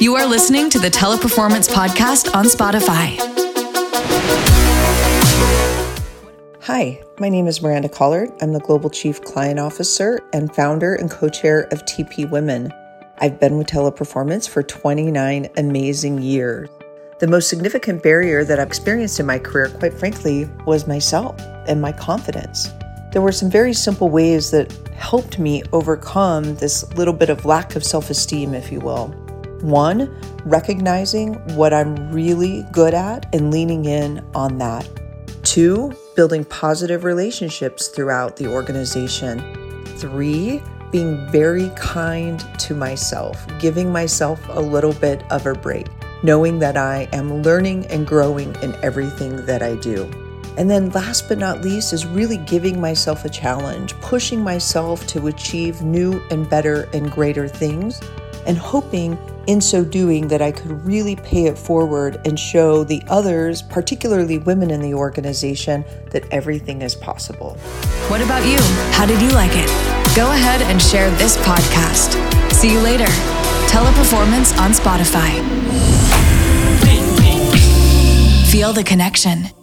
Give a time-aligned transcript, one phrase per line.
[0.00, 3.16] You are listening to the Teleperformance Podcast on Spotify.
[6.62, 8.30] Hi, my name is Miranda Collard.
[8.40, 12.72] I'm the Global Chief Client Officer and founder and co chair of TP Women.
[13.18, 16.68] I've been with Teleperformance for 29 amazing years.
[17.20, 21.80] The most significant barrier that I've experienced in my career, quite frankly, was myself and
[21.80, 22.70] my confidence.
[23.12, 27.76] There were some very simple ways that helped me overcome this little bit of lack
[27.76, 29.27] of self esteem, if you will.
[29.60, 30.14] One,
[30.44, 34.88] recognizing what I'm really good at and leaning in on that.
[35.42, 39.84] Two, building positive relationships throughout the organization.
[39.96, 40.62] Three,
[40.92, 45.86] being very kind to myself, giving myself a little bit of a break,
[46.22, 50.10] knowing that I am learning and growing in everything that I do.
[50.56, 55.28] And then, last but not least, is really giving myself a challenge, pushing myself to
[55.28, 58.00] achieve new and better and greater things,
[58.46, 63.02] and hoping in so doing that I could really pay it forward and show the
[63.08, 67.54] others, particularly women in the organization, that everything is possible.
[68.08, 68.58] What about you?
[68.92, 69.68] How did you like it?
[70.14, 72.12] Go ahead and share this podcast.
[72.52, 73.06] See you later.
[73.66, 75.32] Teleperformance on Spotify.
[78.50, 79.57] Feel the connection.